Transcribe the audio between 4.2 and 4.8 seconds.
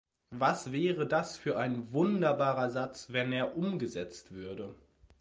würde!